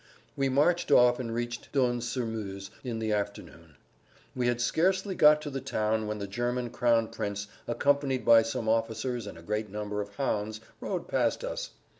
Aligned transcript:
We 0.35 0.49
marched 0.49 0.89
off 0.89 1.19
and 1.19 1.31
reached 1.31 1.71
Dun 1.73 2.01
sur 2.01 2.25
Meuse 2.25 2.71
in 2.83 2.97
the 2.97 3.13
afternoon. 3.13 3.75
We 4.35 4.47
had 4.47 4.59
scarcely 4.59 5.13
got 5.13 5.43
to 5.43 5.51
the 5.51 5.61
town 5.61 6.07
when 6.07 6.17
the 6.17 6.25
German 6.25 6.71
Crown 6.71 7.09
Prince, 7.09 7.45
accompanied 7.67 8.25
by 8.25 8.41
some 8.41 8.67
officers 8.67 9.27
and 9.27 9.37
a 9.37 9.43
great 9.43 9.69
number 9.69 10.01
of 10.01 10.15
hounds, 10.15 10.59
rode 10.81 11.07
past 11.07 11.43
us. 11.43 11.69